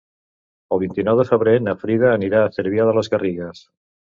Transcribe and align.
El 0.77 0.81
vint-i-nou 0.83 1.19
de 1.19 1.25
febrer 1.33 1.53
na 1.67 1.75
Frida 1.83 2.09
anirà 2.15 2.41
a 2.47 2.51
Cervià 2.57 2.89
de 2.91 2.99
les 2.99 3.13
Garrigues. 3.17 3.63